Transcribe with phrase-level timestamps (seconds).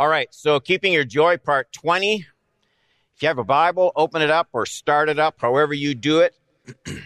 [0.00, 2.24] All right, so keeping your joy, part 20.
[3.16, 6.20] If you have a Bible, open it up or start it up, however you do
[6.20, 6.36] it.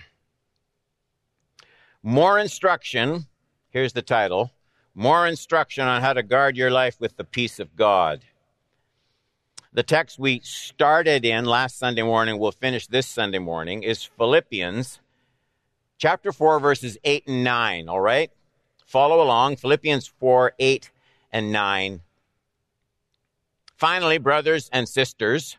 [2.03, 3.29] More instruction.
[3.71, 4.53] Here's the title
[4.95, 8.21] More instruction on how to guard your life with the peace of God.
[9.73, 15.01] The text we started in last Sunday morning, we'll finish this Sunday morning, is Philippians
[15.97, 17.89] chapter 4, verses 8 and 9.
[17.89, 18.31] All right?
[18.85, 19.57] Follow along.
[19.57, 20.91] Philippians 4, 8
[21.33, 22.03] and 9.
[23.83, 25.59] Finally, brothers and sisters,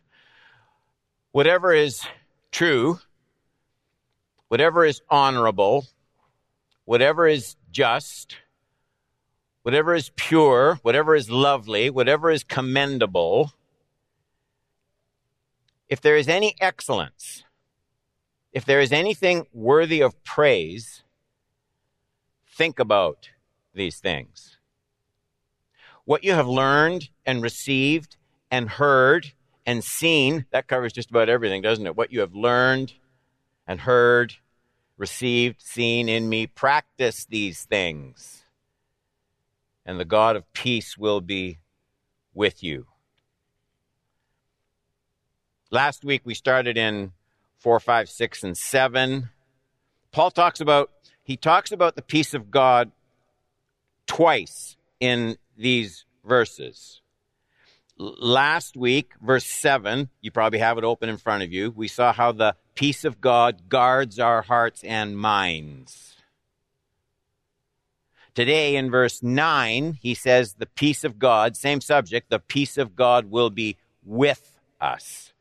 [1.34, 2.06] whatever is
[2.52, 2.98] true,
[4.48, 5.86] whatever is honorable,
[6.86, 8.38] whatever is just,
[9.64, 13.52] whatever is pure, whatever is lovely, whatever is commendable,
[15.90, 17.44] if there is any excellence,
[18.54, 21.04] if there is anything worthy of praise,
[22.48, 23.32] think about
[23.74, 24.60] these things
[26.06, 28.18] what you have learned and received
[28.52, 29.32] and heard
[29.66, 31.96] and seen, that covers just about everything, doesn't it?
[31.96, 32.94] What you have learned
[33.66, 34.36] and heard,
[34.98, 38.44] received, seen in me, practice these things.
[39.86, 41.60] And the God of peace will be
[42.34, 42.88] with you.
[45.72, 47.14] Last week we started in
[47.60, 49.30] 4, 5, 6, and 7.
[50.12, 50.92] Paul talks about,
[51.24, 52.92] he talks about the peace of God
[54.06, 57.02] twice in these verses.
[57.98, 62.12] Last week, verse 7, you probably have it open in front of you, we saw
[62.12, 66.16] how the peace of God guards our hearts and minds.
[68.34, 72.96] Today, in verse 9, he says, The peace of God, same subject, the peace of
[72.96, 75.34] God will be with us.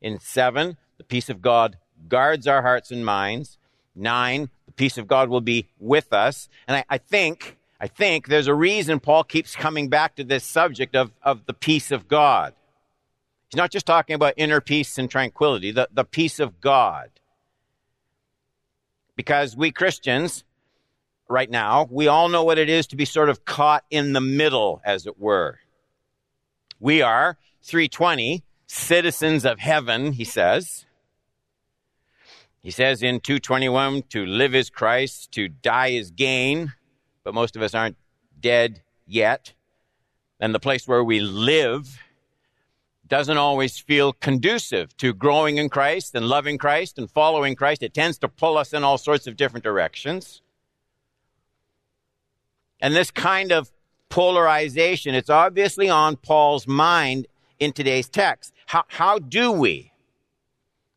[0.00, 1.76] In 7, the peace of God
[2.08, 3.58] guards our hearts and minds.
[3.94, 6.48] 9, the peace of God will be with us.
[6.66, 10.44] And I, I think I think there's a reason Paul keeps coming back to this
[10.44, 12.54] subject of, of the peace of God.
[13.48, 17.10] He's not just talking about inner peace and tranquility, the, the peace of God.
[19.14, 20.44] Because we Christians,
[21.28, 24.20] right now, we all know what it is to be sort of caught in the
[24.20, 25.58] middle, as it were.
[26.80, 30.86] We are 320 citizens of heaven, he says.
[32.62, 36.72] He says in 221 to live is Christ, to die is gain
[37.26, 37.96] but most of us aren't
[38.40, 39.52] dead yet.
[40.38, 41.98] And the place where we live
[43.08, 47.82] doesn't always feel conducive to growing in Christ and loving Christ and following Christ.
[47.82, 50.40] It tends to pull us in all sorts of different directions.
[52.80, 53.72] And this kind of
[54.08, 57.26] polarization, it's obviously on Paul's mind
[57.58, 58.54] in today's text.
[58.66, 59.90] How, how do we,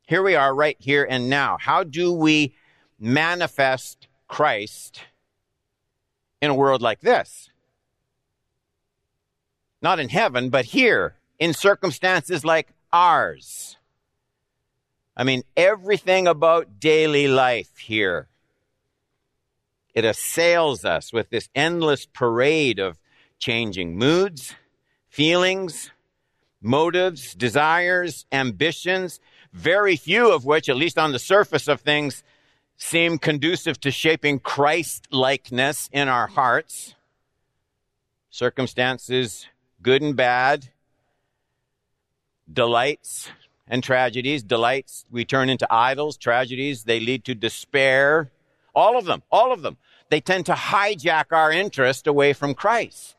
[0.05, 2.53] here we are right here and now, how do we
[2.99, 5.01] manifest Christ
[6.41, 7.49] in a world like this.
[9.81, 13.77] Not in heaven, but here, in circumstances like ours.
[15.15, 18.27] I mean, everything about daily life here.
[19.93, 22.97] It assails us with this endless parade of
[23.37, 24.55] changing moods,
[25.09, 25.91] feelings,
[26.61, 29.19] motives, desires, ambitions,
[29.51, 32.23] very few of which, at least on the surface of things,
[32.79, 36.95] seem conducive to shaping Christ likeness in our hearts.
[38.31, 39.47] Circumstances,
[39.81, 40.69] good and bad,
[42.51, 43.29] delights
[43.67, 44.43] and tragedies.
[44.43, 48.31] Delights we turn into idols, tragedies they lead to despair.
[48.73, 49.77] All of them, all of them.
[50.09, 53.15] They tend to hijack our interest away from Christ.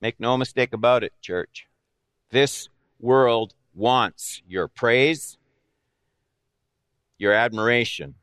[0.00, 1.66] Make no mistake about it, church.
[2.30, 2.68] This
[3.00, 5.36] world wants your praise
[7.18, 8.14] your admiration.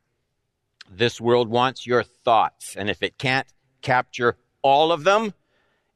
[0.90, 3.48] This world wants your thoughts, and if it can't
[3.82, 5.34] capture all of them,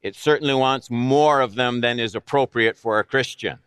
[0.02, 3.58] it certainly wants more of them than is appropriate for a Christian.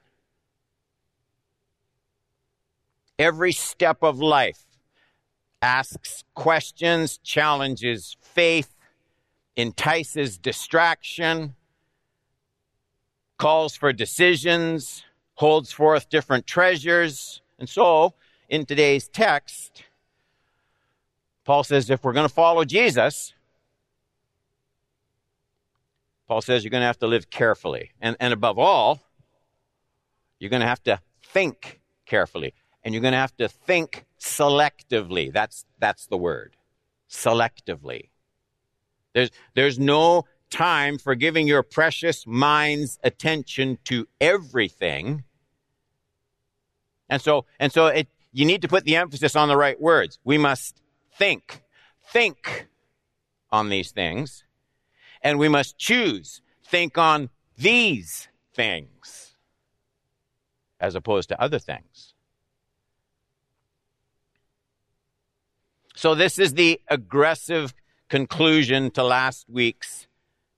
[3.19, 4.65] Every step of life
[5.61, 8.75] asks questions, challenges faith,
[9.55, 11.55] entices distraction,
[13.37, 15.03] calls for decisions,
[15.35, 17.41] holds forth different treasures.
[17.59, 18.15] And so,
[18.51, 19.85] in today's text,
[21.45, 23.33] Paul says if we're going to follow Jesus,
[26.27, 27.91] Paul says you're going to have to live carefully.
[28.01, 28.99] And, and above all,
[30.37, 32.53] you're going to have to think carefully.
[32.83, 35.31] And you're going to have to think selectively.
[35.31, 36.57] That's, that's the word.
[37.09, 38.09] Selectively.
[39.13, 45.23] There's, there's no time for giving your precious mind's attention to everything.
[47.09, 50.19] And so, and so it, you need to put the emphasis on the right words.
[50.23, 50.81] We must
[51.17, 51.61] think,
[52.09, 52.67] think
[53.51, 54.43] on these things.
[55.21, 59.35] And we must choose, think on these things
[60.79, 62.13] as opposed to other things.
[65.95, 67.75] So, this is the aggressive
[68.09, 70.07] conclusion to last week's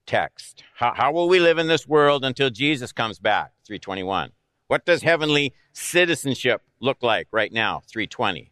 [0.06, 0.64] text.
[0.76, 3.52] How, how, will we live in this world until Jesus comes back?
[3.66, 4.32] 321.
[4.68, 7.82] What does heavenly citizenship look like right now?
[7.88, 8.52] 320.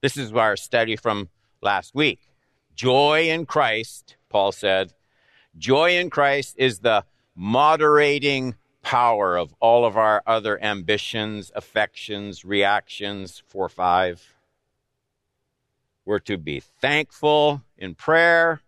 [0.00, 1.28] This is our study from
[1.60, 2.20] last week.
[2.74, 4.92] Joy in Christ, Paul said.
[5.58, 7.04] Joy in Christ is the
[7.34, 14.34] moderating power of all of our other ambitions, affections, reactions, 4 5.
[16.04, 18.60] We're to be thankful in prayer.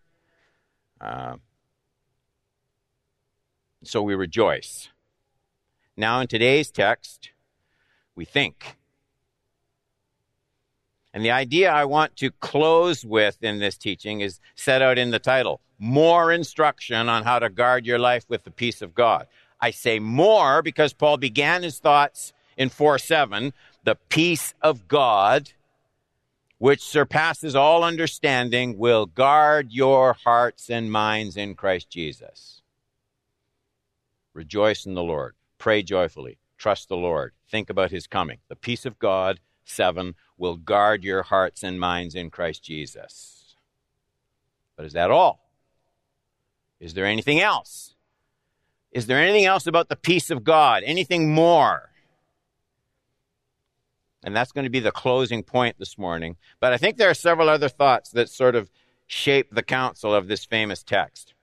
[1.00, 1.36] Uh,
[3.84, 4.88] so we rejoice.
[5.96, 7.30] Now, in today's text,
[8.14, 8.76] we think.
[11.14, 15.10] And the idea I want to close with in this teaching is set out in
[15.10, 19.26] the title More Instruction on How to Guard Your Life with the Peace of God.
[19.58, 23.54] I say more because Paul began his thoughts in 4 7.
[23.84, 25.52] The peace of God,
[26.58, 32.60] which surpasses all understanding, will guard your hearts and minds in Christ Jesus.
[34.34, 35.34] Rejoice in the Lord.
[35.58, 36.38] Pray joyfully.
[36.58, 37.32] Trust the Lord.
[37.50, 38.38] Think about his coming.
[38.48, 43.56] The peace of God, 7, will guard your hearts and minds in Christ Jesus.
[44.76, 45.50] But is that all?
[46.80, 47.94] Is there anything else?
[48.92, 50.82] Is there anything else about the peace of God?
[50.84, 51.90] Anything more?
[54.22, 56.36] And that's going to be the closing point this morning.
[56.60, 58.70] But I think there are several other thoughts that sort of
[59.06, 61.34] shape the counsel of this famous text.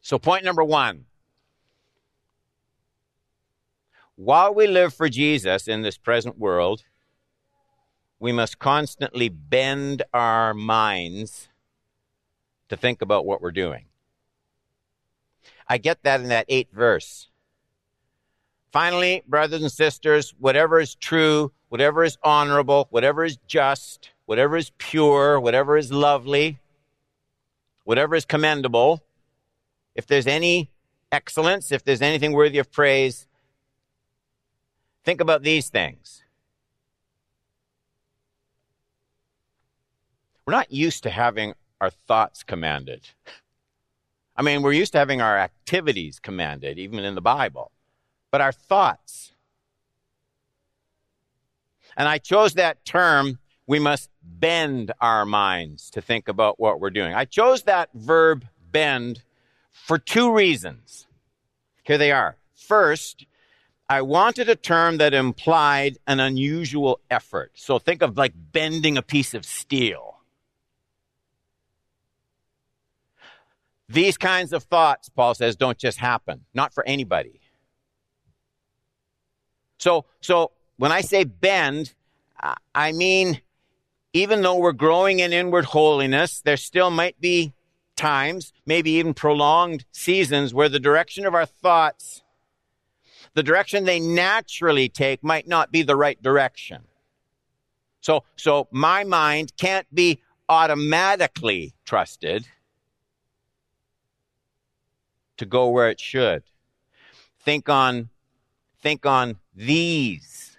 [0.00, 1.06] So, point number one
[4.16, 6.84] while we live for Jesus in this present world,
[8.18, 11.48] we must constantly bend our minds
[12.68, 13.86] to think about what we're doing.
[15.68, 17.28] I get that in that eighth verse.
[18.72, 24.70] Finally, brothers and sisters, whatever is true, whatever is honorable, whatever is just, whatever is
[24.78, 26.58] pure, whatever is lovely,
[27.84, 29.02] whatever is commendable,
[29.94, 30.70] if there's any
[31.12, 33.26] excellence, if there's anything worthy of praise,
[35.04, 36.22] think about these things.
[40.46, 43.08] We're not used to having our thoughts commanded.
[44.36, 47.70] I mean, we're used to having our activities commanded, even in the Bible,
[48.30, 49.32] but our thoughts.
[51.96, 56.90] And I chose that term, we must bend our minds to think about what we're
[56.90, 57.14] doing.
[57.14, 59.22] I chose that verb bend
[59.70, 61.06] for two reasons.
[61.84, 62.36] Here they are.
[62.54, 63.26] First,
[63.94, 67.52] I wanted a term that implied an unusual effort.
[67.54, 70.18] So think of like bending a piece of steel.
[73.88, 77.40] These kinds of thoughts, Paul says, don't just happen, not for anybody.
[79.78, 81.94] So, so when I say bend,
[82.74, 83.42] I mean,
[84.12, 87.52] even though we're growing in inward holiness, there still might be
[87.94, 92.23] times, maybe even prolonged seasons, where the direction of our thoughts,
[93.34, 96.82] the direction they naturally take, might not be the right direction.
[98.00, 102.46] So, so my mind can't be automatically trusted
[105.36, 106.44] to go where it should.
[107.40, 108.10] Think on,
[108.80, 110.56] think on these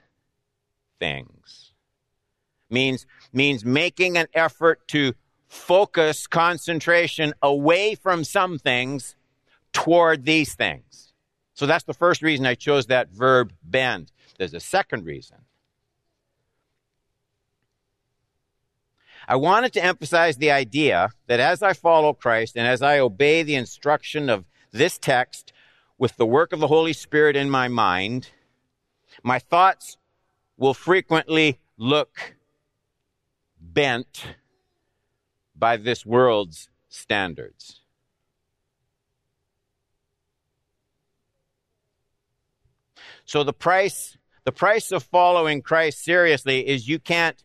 [1.00, 1.74] things.
[2.70, 5.14] Means, means making an effort to
[5.48, 9.16] focus concentration away from some things
[9.72, 11.05] toward these things.
[11.56, 14.12] So that's the first reason I chose that verb bend.
[14.38, 15.38] There's a second reason.
[19.28, 23.42] I wanted to emphasize the idea that as I follow Christ and as I obey
[23.42, 25.52] the instruction of this text
[25.98, 28.30] with the work of the Holy Spirit in my mind,
[29.24, 29.98] my thoughts
[30.58, 32.36] will frequently look
[33.60, 34.36] bent
[35.56, 37.82] by this world's standards.
[43.26, 47.44] So the price, the price of following Christ seriously is you can't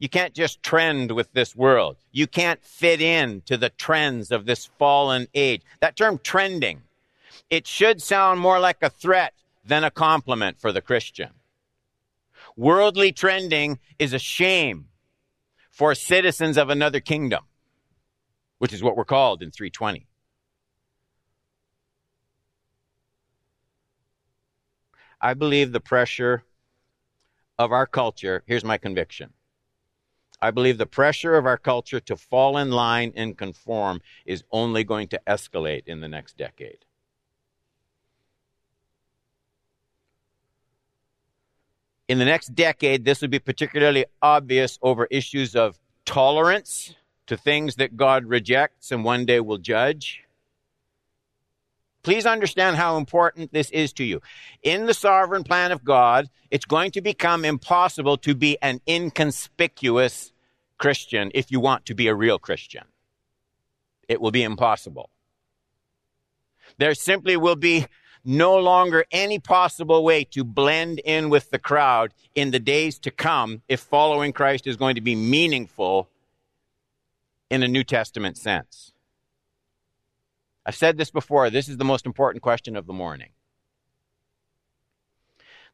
[0.00, 1.96] you can't just trend with this world.
[2.10, 5.62] You can't fit in to the trends of this fallen age.
[5.80, 6.82] That term trending,
[7.48, 9.32] it should sound more like a threat
[9.64, 11.30] than a compliment for the Christian.
[12.56, 14.88] Worldly trending is a shame
[15.70, 17.44] for citizens of another kingdom,
[18.58, 20.06] which is what we're called in 320.
[25.24, 26.44] I believe the pressure
[27.58, 29.32] of our culture, here's my conviction
[30.42, 34.84] I believe the pressure of our culture to fall in line and conform is only
[34.84, 36.84] going to escalate in the next decade.
[42.06, 46.94] In the next decade, this will be particularly obvious over issues of tolerance
[47.28, 50.23] to things that God rejects and one day will judge.
[52.04, 54.20] Please understand how important this is to you.
[54.62, 60.32] In the sovereign plan of God, it's going to become impossible to be an inconspicuous
[60.78, 62.84] Christian if you want to be a real Christian.
[64.06, 65.08] It will be impossible.
[66.76, 67.86] There simply will be
[68.22, 73.10] no longer any possible way to blend in with the crowd in the days to
[73.10, 76.08] come if following Christ is going to be meaningful
[77.50, 78.93] in a New Testament sense.
[80.66, 81.50] I've said this before.
[81.50, 83.30] This is the most important question of the morning.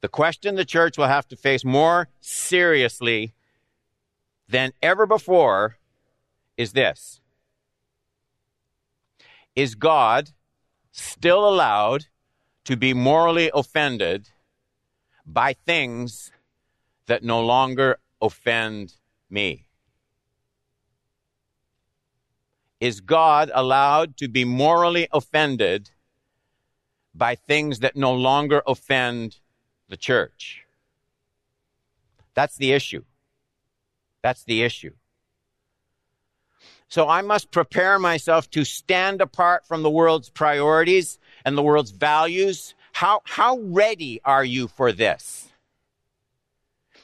[0.00, 3.34] The question the church will have to face more seriously
[4.48, 5.76] than ever before
[6.56, 7.20] is this
[9.54, 10.30] Is God
[10.90, 12.06] still allowed
[12.64, 14.30] to be morally offended
[15.24, 16.32] by things
[17.06, 18.94] that no longer offend
[19.28, 19.66] me?
[22.80, 25.90] Is God allowed to be morally offended
[27.14, 29.36] by things that no longer offend
[29.88, 30.64] the church?
[32.34, 33.04] That's the issue.
[34.22, 34.92] That's the issue.
[36.88, 41.92] So I must prepare myself to stand apart from the world's priorities and the world's
[41.92, 42.74] values.
[42.92, 45.48] How, how ready are you for this?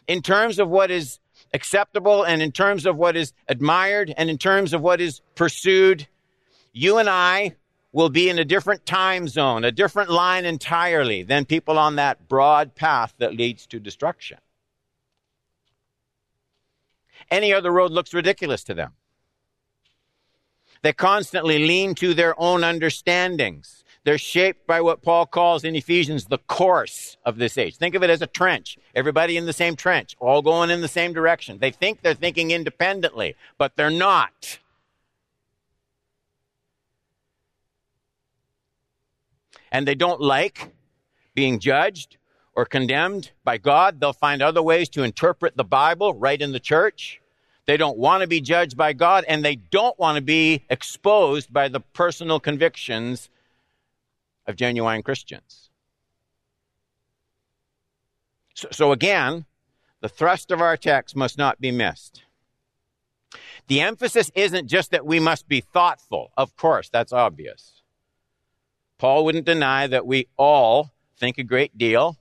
[0.09, 1.21] In terms of what is
[1.52, 6.06] acceptable and in terms of what is admired and in terms of what is pursued,
[6.72, 7.56] you and I
[7.92, 12.28] will be in a different time zone, a different line entirely than people on that
[12.28, 14.38] broad path that leads to destruction.
[17.30, 18.92] Any other road looks ridiculous to them.
[20.82, 23.82] They constantly lean to their own understandings.
[24.06, 27.75] They're shaped by what Paul calls in Ephesians the course of this age.
[27.75, 28.78] Think of it as a trench.
[28.94, 31.58] Everybody in the same trench, all going in the same direction.
[31.58, 34.60] They think they're thinking independently, but they're not.
[39.72, 40.72] And they don't like
[41.34, 42.16] being judged
[42.54, 46.60] or condemned by God, they'll find other ways to interpret the Bible right in the
[46.60, 47.20] church.
[47.66, 51.52] They don't want to be judged by God, and they don't want to be exposed
[51.52, 53.30] by the personal convictions
[54.46, 55.70] of genuine Christians.
[58.54, 59.44] So, so again,
[60.00, 62.22] the thrust of our text must not be missed.
[63.68, 66.30] The emphasis isn't just that we must be thoughtful.
[66.36, 67.82] Of course, that's obvious.
[68.98, 72.16] Paul wouldn't deny that we all think a great deal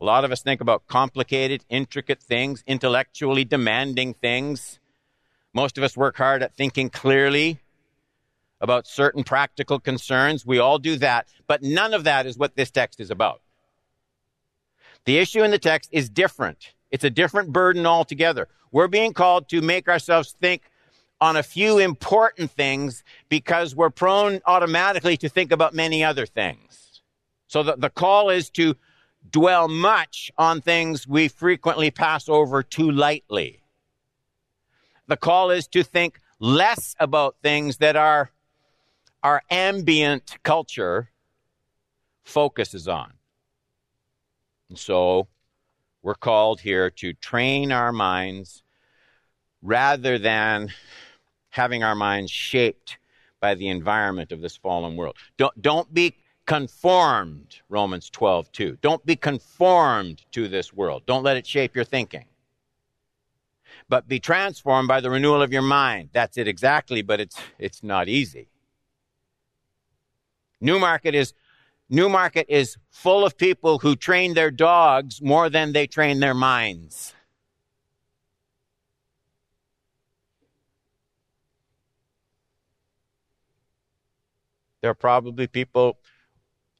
[0.00, 4.78] a lot of us think about complicated, intricate things, intellectually demanding things.
[5.52, 7.58] Most of us work hard at thinking clearly
[8.60, 10.44] about certain practical concerns.
[10.44, 13.40] We all do that, but none of that is what this text is about.
[15.04, 16.74] The issue in the text is different.
[16.90, 18.48] It's a different burden altogether.
[18.72, 20.62] We're being called to make ourselves think
[21.20, 27.00] on a few important things because we're prone automatically to think about many other things.
[27.46, 28.76] So the, the call is to
[29.30, 33.62] dwell much on things we frequently pass over too lightly.
[35.06, 38.30] The call is to think less about things that our,
[39.22, 41.10] our ambient culture
[42.24, 43.12] focuses on.
[44.68, 45.28] And so
[46.02, 48.62] we're called here to train our minds
[49.62, 50.68] rather than
[51.50, 52.98] having our minds shaped
[53.40, 55.16] by the environment of this fallen world.
[55.36, 56.14] Don't, don't be
[56.46, 58.78] conformed, Romans 12, 2.
[58.80, 61.02] Don't be conformed to this world.
[61.06, 62.24] Don't let it shape your thinking.
[63.88, 66.10] But be transformed by the renewal of your mind.
[66.12, 68.48] That's it exactly, but it's, it's not easy.
[70.60, 71.34] Newmarket is,
[71.88, 77.14] Newmarket is full of people who train their dogs more than they train their minds.
[84.80, 85.98] There are probably people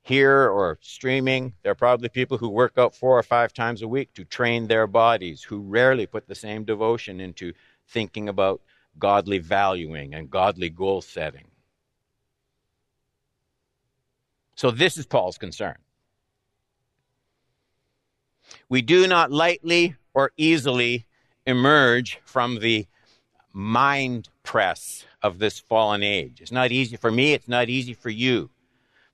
[0.03, 3.89] here or streaming, there are probably people who work out four or five times a
[3.89, 7.53] week to train their bodies, who rarely put the same devotion into
[7.89, 8.63] thinking about
[8.99, 11.45] godly valuing and godly goal setting.
[14.59, 15.77] So, this is Paul's concern.
[18.69, 21.07] We do not lightly or easily
[21.47, 22.87] emerge from the
[23.53, 26.41] mind press of this fallen age.
[26.41, 28.51] It's not easy for me, it's not easy for you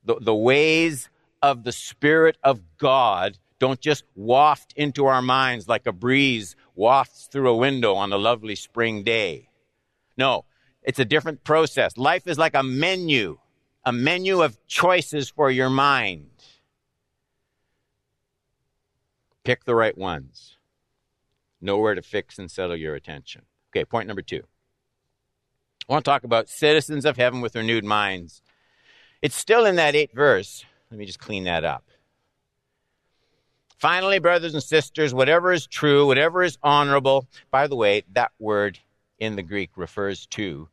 [0.04, 1.08] the, the ways
[1.42, 7.26] of the Spirit of God don't just waft into our minds like a breeze wafts
[7.26, 9.48] through a window on a lovely spring day.
[10.16, 10.44] No,
[10.82, 11.96] it's a different process.
[11.96, 13.38] Life is like a menu,
[13.84, 16.30] a menu of choices for your mind.
[19.44, 20.56] Pick the right ones.
[21.60, 23.42] Know where to fix and settle your attention.
[23.70, 24.42] Okay, point number two.
[25.88, 28.40] I want to talk about citizens of heaven with renewed minds.
[29.20, 30.64] It's still in that eighth verse.
[30.90, 31.84] Let me just clean that up.
[33.76, 38.78] Finally, brothers and sisters, whatever is true, whatever is honorable, by the way, that word
[39.18, 40.68] in the Greek refers to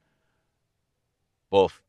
[1.50, 1.82] both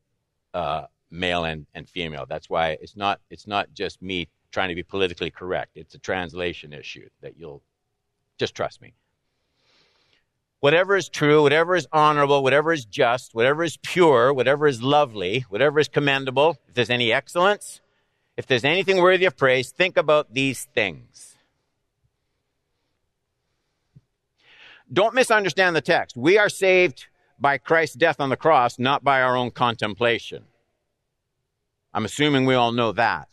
[0.52, 2.26] uh, male and, and female.
[2.28, 5.73] That's why it's not, it's not just me trying to be politically correct.
[5.76, 7.62] It's a translation issue that you'll
[8.38, 8.95] just trust me.
[10.61, 15.45] Whatever is true, whatever is honorable, whatever is just, whatever is pure, whatever is lovely,
[15.49, 17.81] whatever is commendable, if there's any excellence,
[18.37, 21.35] if there's anything worthy of praise, think about these things.
[24.92, 26.16] Don't misunderstand the text.
[26.16, 27.07] We are saved
[27.38, 30.45] by Christ's death on the cross, not by our own contemplation.
[31.95, 33.29] I'm assuming we all know that.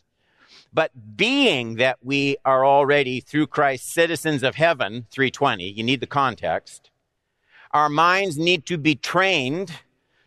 [0.72, 6.08] But being that we are already through Christ citizens of heaven, 320, you need the
[6.08, 6.92] context.
[7.72, 9.72] Our minds need to be trained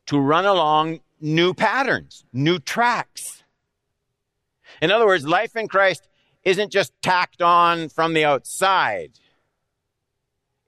[0.07, 3.45] to run along new patterns, new tracks.
[4.81, 6.09] In other words, life in Christ
[6.45, 9.12] isn't just tacked on from the outside.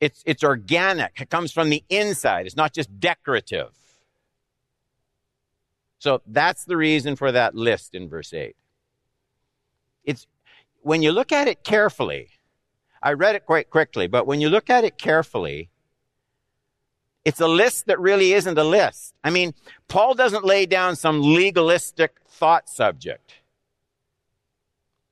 [0.00, 1.21] It's, it's organic.
[1.21, 2.47] It comes from the inside.
[2.47, 3.71] It's not just decorative.
[6.04, 8.54] So that's the reason for that list in verse 8.
[10.04, 10.26] It's,
[10.82, 12.28] when you look at it carefully,
[13.02, 15.70] I read it quite quickly, but when you look at it carefully,
[17.25, 19.14] it's a list that really isn't a list.
[19.25, 19.54] I mean,
[19.88, 23.37] Paul doesn't lay down some legalistic thought subject.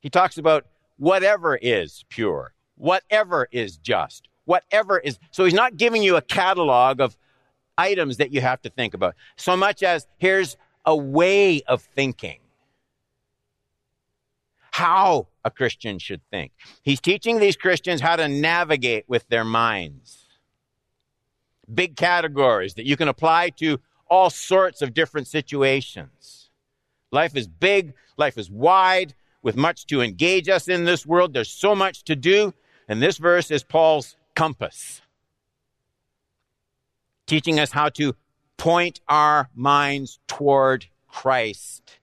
[0.00, 0.66] He talks about
[0.98, 5.18] whatever is pure, whatever is just, whatever is.
[5.30, 7.16] So he's not giving you a catalog of
[7.78, 12.38] items that you have to think about so much as here's a way of thinking.
[14.72, 16.52] How a Christian should think.
[16.82, 20.26] He's teaching these Christians how to navigate with their minds.
[21.72, 26.50] Big categories that you can apply to all sorts of different situations.
[27.10, 31.32] Life is big, life is wide, with much to engage us in this world.
[31.32, 32.54] There's so much to do.
[32.88, 35.02] And this verse is Paul's compass,
[37.26, 38.14] teaching us how to
[38.62, 41.98] point our minds toward Christ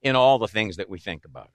[0.00, 1.50] in all the things that we think about.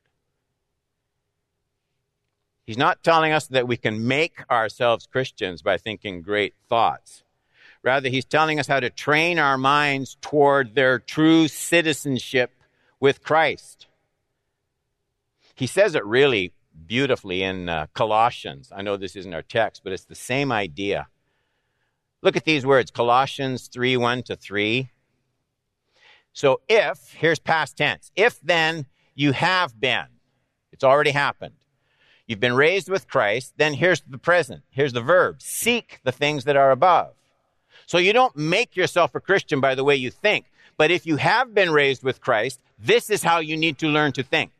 [2.67, 7.23] He's not telling us that we can make ourselves Christians by thinking great thoughts.
[7.81, 12.51] Rather, he's telling us how to train our minds toward their true citizenship
[12.99, 13.87] with Christ.
[15.55, 16.53] He says it really
[16.85, 18.71] beautifully in uh, Colossians.
[18.71, 21.07] I know this isn't our text, but it's the same idea.
[22.25, 24.89] Look at these words Colossians 3 1 to 3.
[26.33, 30.07] So if, here's past tense, if then you have been,
[30.71, 31.53] it's already happened.
[32.25, 34.63] You've been raised with Christ, then here's the present.
[34.71, 35.39] Here's the verb.
[35.39, 37.13] Seek the things that are above.
[37.85, 40.47] So you don't make yourself a Christian by the way you think.
[40.77, 44.13] But if you have been raised with Christ, this is how you need to learn
[44.13, 44.51] to think.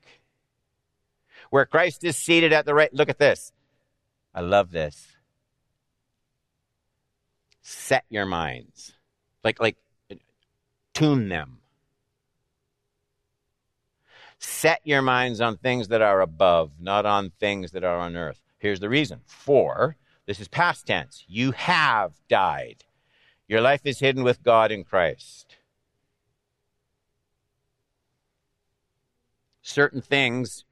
[1.49, 3.51] Where Christ is seated at the right, look at this.
[4.36, 5.14] I love this.
[7.67, 8.93] Set your minds.
[9.43, 9.78] Like, like,
[10.93, 11.60] tune them.
[14.38, 18.41] Set your minds on things that are above, not on things that are on earth.
[18.60, 19.21] Here's the reason.
[19.25, 22.84] For, this is past tense, you have died.
[23.47, 25.58] Your life is hidden with God in Christ.
[29.65, 30.63] certain things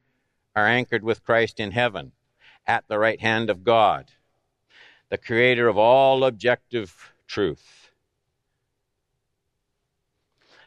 [0.55, 2.11] are anchored with Christ in heaven
[2.67, 4.11] at the right hand of God,
[5.13, 7.91] the creator of all objective truth.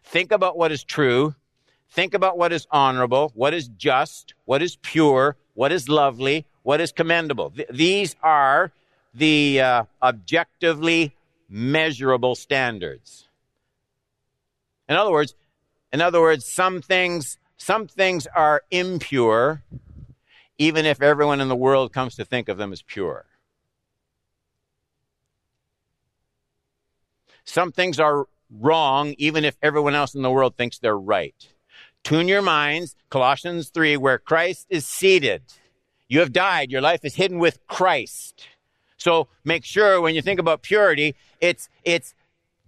[0.04, 1.34] Think about what is true.
[1.90, 6.80] Think about what is honorable, what is just, what is pure, what is lovely, what
[6.80, 7.50] is commendable.
[7.50, 8.70] Th- these are
[9.12, 11.12] the uh, objectively
[11.48, 13.26] measurable standards.
[14.88, 15.34] In other words,
[15.92, 19.64] in other words, some things some things are impure,
[20.56, 23.24] even if everyone in the world comes to think of them as pure.
[27.46, 31.34] Some things are wrong, even if everyone else in the world thinks they're right.
[32.04, 35.42] Tune your minds, Colossians 3, where Christ is seated.
[36.08, 36.70] You have died.
[36.70, 38.46] Your life is hidden with Christ.
[38.96, 42.14] So make sure when you think about purity, it's, it's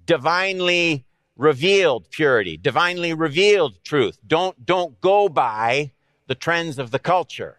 [0.06, 1.04] divinely
[1.36, 4.18] revealed purity, divinely revealed truth.
[4.26, 5.92] Don't, don't go by
[6.26, 7.56] the trends of the culture.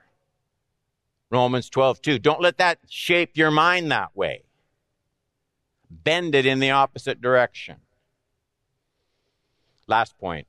[1.31, 2.19] Romans 12, 2.
[2.19, 4.43] Don't let that shape your mind that way.
[5.89, 7.77] Bend it in the opposite direction.
[9.87, 10.47] Last point.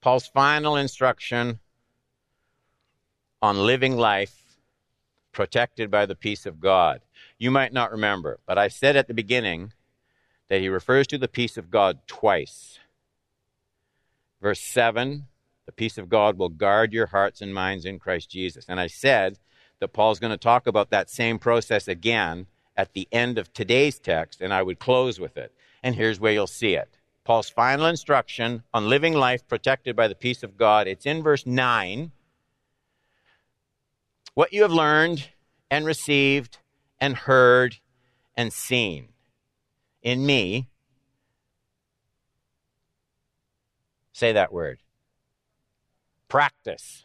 [0.00, 1.60] Paul's final instruction
[3.42, 4.56] on living life
[5.32, 7.02] protected by the peace of God.
[7.38, 9.72] You might not remember, but I said at the beginning
[10.48, 12.78] that he refers to the peace of God twice.
[14.40, 15.26] Verse 7
[15.70, 18.64] the peace of God will guard your hearts and minds in Christ Jesus.
[18.68, 19.38] And I said
[19.80, 23.98] that Paul's going to talk about that same process again at the end of today's
[23.98, 25.52] text, and I would close with it.
[25.82, 26.98] And here's where you'll see it.
[27.24, 30.86] Paul's final instruction on living life protected by the peace of God.
[30.86, 32.12] It's in verse 9.
[34.34, 35.28] What you have learned
[35.70, 36.58] and received
[37.00, 37.76] and heard
[38.36, 39.08] and seen
[40.02, 40.68] in me.
[44.12, 44.80] Say that word
[46.30, 47.04] practice.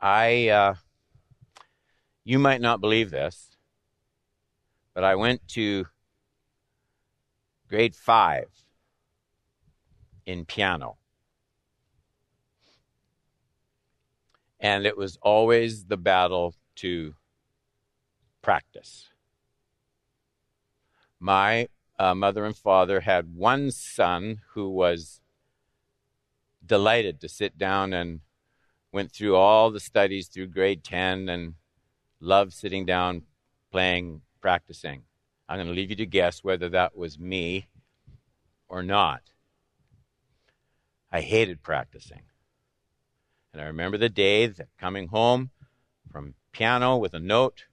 [0.00, 0.74] I, uh,
[2.24, 3.56] you might not believe this,
[4.94, 5.86] but I went to
[7.68, 8.48] grade five
[10.26, 10.96] in piano.
[14.58, 17.14] And it was always the battle to
[18.42, 19.08] practice.
[21.18, 25.20] My uh, mother and father had one son who was
[26.64, 28.20] delighted to sit down and
[28.92, 31.54] went through all the studies through grade 10 and
[32.20, 33.22] loved sitting down,
[33.70, 35.02] playing, practicing.
[35.48, 37.66] I'm going to leave you to guess whether that was me
[38.68, 39.22] or not.
[41.10, 42.22] I hated practicing.
[43.52, 45.50] And I remember the day that coming home
[46.10, 47.64] from piano with a note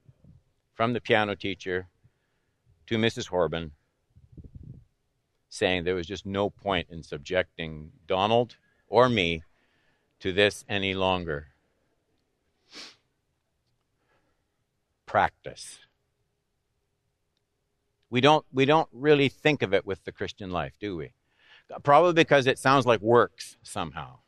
[0.74, 1.88] from the piano teacher
[2.86, 3.30] to Mrs.
[3.30, 3.72] Horban
[5.48, 9.42] saying there was just no point in subjecting Donald or me
[10.20, 11.48] to this any longer.
[15.06, 15.78] Practice.
[18.10, 21.12] We don't, we don't really think of it with the Christian life, do we?
[21.82, 24.18] Probably because it sounds like works somehow.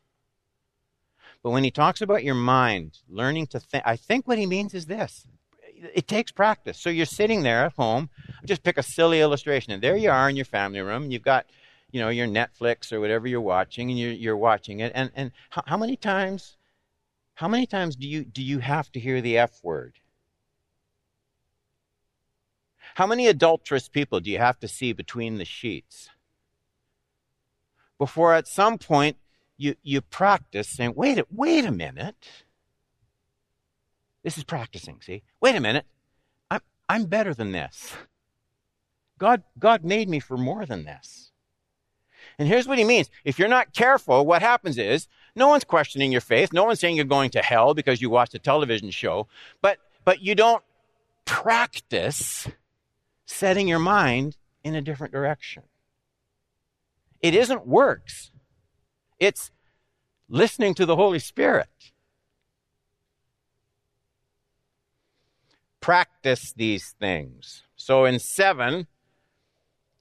[1.42, 4.74] But when he talks about your mind, learning to think, I think what he means
[4.74, 5.26] is this
[5.82, 6.78] it takes practice.
[6.78, 8.10] So you're sitting there at home,
[8.44, 11.10] just pick a silly illustration, and there you are in your family room.
[11.10, 11.46] You've got
[11.92, 14.92] you know your Netflix or whatever you're watching, and you're, you're watching it.
[14.94, 16.56] And and how, how many times,
[17.34, 19.98] how many times do you do you have to hear the F word?
[22.94, 26.10] How many adulterous people do you have to see between the sheets
[28.00, 29.18] before at some point
[29.58, 32.26] you, you practice saying, wait, a, wait a minute.
[34.22, 35.22] This is practicing, see?
[35.38, 35.84] Wait a minute.
[36.50, 37.92] I'm, I'm better than this.
[39.18, 41.29] God, God made me for more than this.
[42.40, 43.10] And here's what he means.
[43.22, 46.54] If you're not careful, what happens is no one's questioning your faith.
[46.54, 49.28] No one's saying you're going to hell because you watched a television show,
[49.60, 49.76] but,
[50.06, 50.64] but you don't
[51.26, 52.48] practice
[53.26, 55.64] setting your mind in a different direction.
[57.20, 58.30] It isn't works.
[59.18, 59.50] It's
[60.26, 61.68] listening to the Holy Spirit.
[65.82, 67.64] Practice these things.
[67.76, 68.86] So in seven,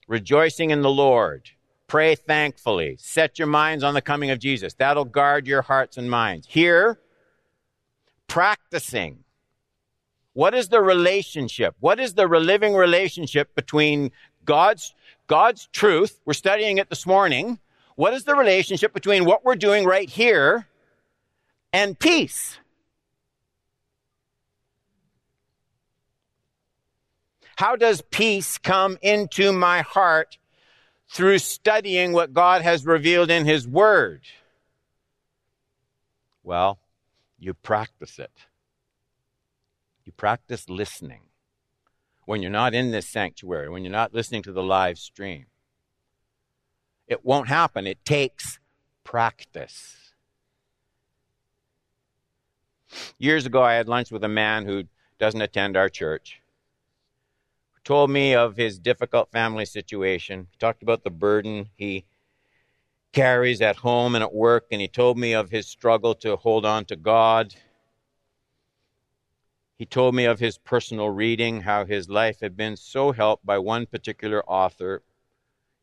[0.08, 1.50] rejoicing in the Lord.
[1.90, 2.96] Pray thankfully.
[3.00, 4.74] Set your minds on the coming of Jesus.
[4.74, 6.46] That'll guard your hearts and minds.
[6.48, 7.00] Here,
[8.28, 9.24] practicing.
[10.32, 11.74] What is the relationship?
[11.80, 14.12] What is the living relationship between
[14.44, 14.94] God's,
[15.26, 16.20] God's truth?
[16.24, 17.58] We're studying it this morning.
[17.96, 20.68] What is the relationship between what we're doing right here
[21.72, 22.56] and peace?
[27.56, 30.38] How does peace come into my heart
[31.10, 34.22] through studying what God has revealed in His Word?
[36.42, 36.78] Well,
[37.38, 38.30] you practice it.
[40.04, 41.22] You practice listening
[42.26, 45.46] when you're not in this sanctuary, when you're not listening to the live stream.
[47.08, 47.88] It won't happen.
[47.88, 48.60] It takes
[49.02, 49.96] practice.
[53.18, 54.84] Years ago, I had lunch with a man who
[55.18, 56.39] doesn't attend our church
[57.84, 60.48] told me of his difficult family situation.
[60.50, 62.04] He talked about the burden he
[63.12, 66.64] carries at home and at work, and he told me of his struggle to hold
[66.64, 67.54] on to God.
[69.76, 73.58] He told me of his personal reading, how his life had been so helped by
[73.58, 75.02] one particular author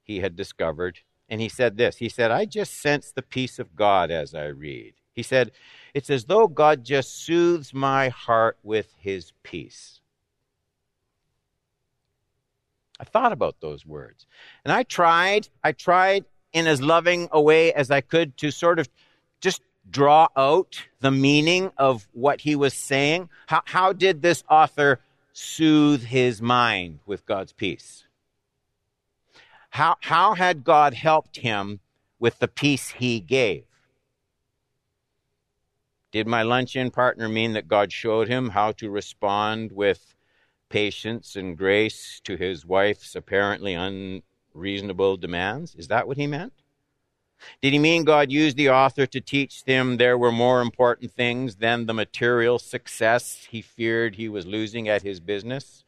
[0.03, 0.99] he had discovered.
[1.29, 4.45] And he said this He said, I just sense the peace of God as I
[4.45, 4.93] read.
[5.13, 5.51] He said,
[5.93, 9.96] It's as though God just soothes my heart with his peace.
[12.99, 14.25] I thought about those words.
[14.65, 18.79] And I tried, I tried in as loving a way as I could to sort
[18.79, 18.89] of
[19.39, 23.29] just draw out the meaning of what he was saying.
[23.47, 24.99] How, how did this author
[25.33, 28.05] soothe his mind with God's peace?
[29.69, 31.79] How, how had God helped him
[32.19, 33.65] with the peace he gave?
[36.11, 40.15] Did my luncheon partner mean that God showed him how to respond with
[40.69, 45.75] patience and grace to his wife's apparently unreasonable demands?
[45.75, 46.53] Is that what he meant?
[47.61, 51.57] Did he mean God used the author to teach them there were more important things
[51.57, 55.83] than the material success he feared he was losing at his business?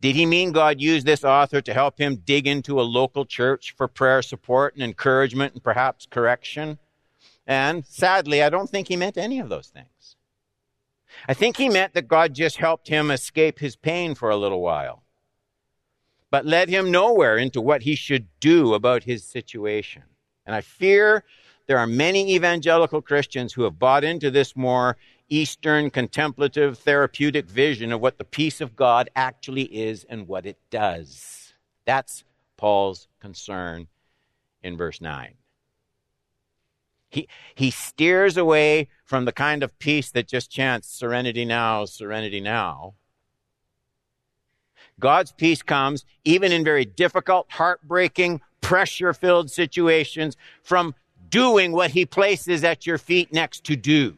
[0.00, 3.74] Did he mean God used this author to help him dig into a local church
[3.76, 6.78] for prayer support and encouragement and perhaps correction?
[7.46, 10.16] And sadly, I don't think he meant any of those things.
[11.28, 14.60] I think he meant that God just helped him escape his pain for a little
[14.60, 15.02] while,
[16.30, 20.02] but led him nowhere into what he should do about his situation.
[20.46, 21.24] And I fear
[21.66, 24.96] there are many evangelical Christians who have bought into this more
[25.28, 30.58] Eastern contemplative therapeutic vision of what the peace of God actually is and what it
[30.70, 31.52] does.
[31.84, 32.24] That's
[32.56, 33.88] Paul's concern
[34.62, 35.34] in verse 9.
[37.10, 42.40] He, he steers away from the kind of peace that just chants serenity now, serenity
[42.40, 42.94] now.
[45.00, 50.94] God's peace comes even in very difficult, heartbreaking, pressure filled situations from
[51.30, 54.16] doing what he places at your feet next to do.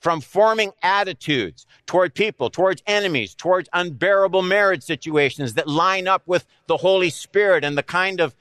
[0.00, 6.46] From forming attitudes toward people, towards enemies, towards unbearable marriage situations that line up with
[6.66, 8.34] the Holy Spirit and the kind of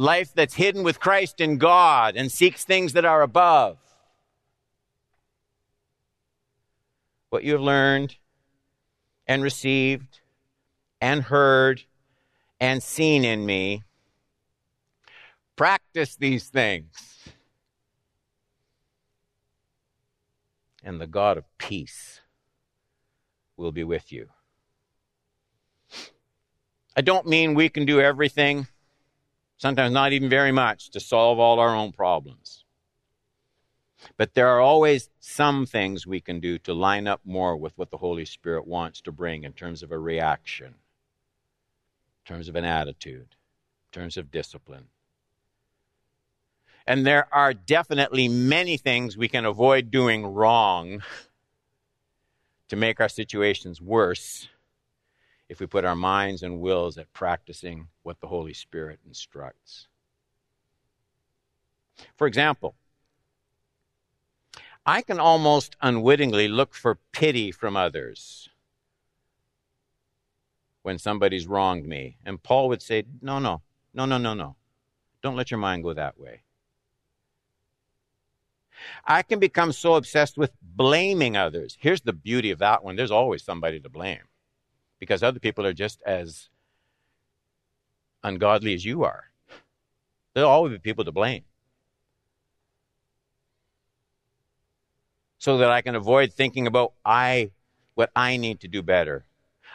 [0.00, 3.76] life that's hidden with Christ in God and seeks things that are above.
[7.28, 8.16] What you have learned
[9.26, 10.20] and received
[11.02, 11.82] and heard
[12.58, 13.82] and seen in me,
[15.54, 17.18] practice these things.
[20.82, 22.20] And the God of peace
[23.58, 24.28] will be with you.
[26.96, 28.66] I don't mean we can do everything
[29.60, 32.64] sometimes not even very much, to solve all our own problems.
[34.16, 37.90] But there are always some things we can do to line up more with what
[37.90, 40.74] the Holy Spirit wants to bring in terms of a reaction, in
[42.24, 43.36] terms of an attitude,
[43.92, 44.86] in terms of discipline.
[46.86, 51.02] And there are definitely many things we can avoid doing wrong
[52.68, 54.48] to make our situations worse
[55.50, 59.88] if we put our minds and wills at practicing what the Holy Spirit instructs.
[62.16, 62.76] For example,
[64.86, 68.48] I can almost unwittingly look for pity from others
[70.82, 72.16] when somebody's wronged me.
[72.24, 73.60] And Paul would say, No, no,
[73.92, 74.54] no, no, no, no.
[75.20, 76.42] Don't let your mind go that way.
[79.04, 81.76] I can become so obsessed with blaming others.
[81.80, 84.29] Here's the beauty of that one there's always somebody to blame
[85.00, 86.48] because other people are just as
[88.22, 89.24] ungodly as you are.
[90.34, 91.42] There'll always be people to blame.
[95.38, 97.50] So that I can avoid thinking about I
[97.94, 99.24] what I need to do better.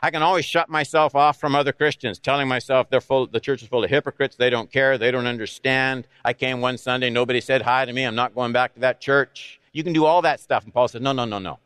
[0.01, 3.63] I can always shut myself off from other Christians, telling myself they're full the church
[3.63, 6.07] is full of hypocrites, they don't care, they don't understand.
[6.23, 9.01] I came one Sunday, nobody said hi to me, I'm not going back to that
[9.01, 9.59] church.
[9.71, 10.63] You can do all that stuff.
[10.63, 11.59] And Paul said, No, no, no, no.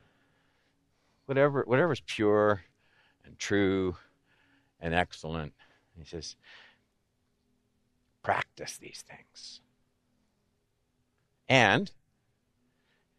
[1.25, 2.61] Whatever whatever's pure
[3.29, 3.95] and true
[4.81, 5.53] and excellent.
[5.97, 6.35] He says,
[8.23, 9.61] practice these things.
[11.47, 11.91] And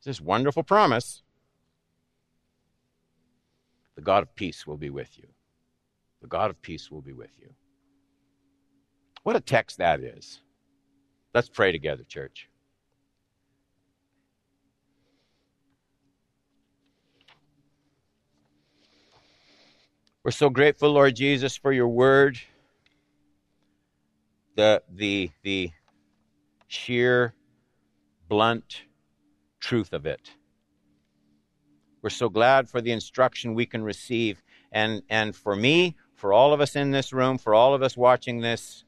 [0.04, 1.22] this wonderful promise
[3.96, 5.26] the God of peace will be with you.
[6.22, 7.50] The God of peace will be with you.
[9.22, 10.40] What a text that is.
[11.34, 12.49] Let's pray together, church.
[20.30, 22.38] We're so grateful, Lord Jesus, for your word.
[24.54, 25.72] The, the, the
[26.68, 27.34] sheer,
[28.28, 28.82] blunt
[29.58, 30.30] truth of it.
[32.00, 34.40] We're so glad for the instruction we can receive.
[34.70, 37.96] And, and for me, for all of us in this room, for all of us
[37.96, 38.84] watching this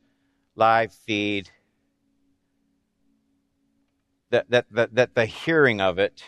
[0.55, 1.51] live feed,
[4.31, 6.23] that, that, that, that the hearing of it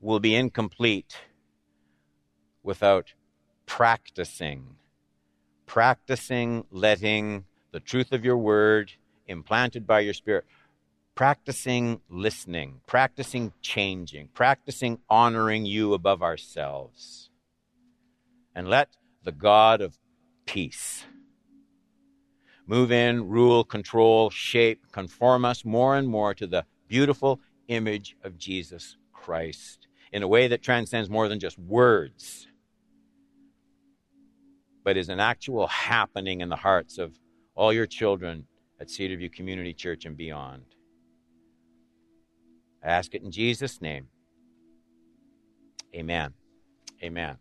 [0.00, 1.16] will be incomplete
[2.66, 3.14] without
[3.64, 4.76] practicing.
[5.64, 8.92] Practicing letting the truth of your word
[9.26, 10.44] implanted by your spirit,
[11.14, 17.30] practicing listening, practicing changing, practicing honoring you above ourselves.
[18.54, 18.90] And let
[19.24, 19.98] the God of
[20.46, 21.04] peace
[22.66, 28.38] move in, rule, control, shape, conform us more and more to the beautiful image of
[28.38, 32.45] Jesus Christ in a way that transcends more than just words,
[34.86, 37.18] but is an actual happening in the hearts of
[37.56, 38.46] all your children
[38.80, 40.62] at Cedar View Community Church and beyond.
[42.84, 44.06] I ask it in Jesus' name.
[45.92, 46.34] Amen.
[47.02, 47.36] Amen.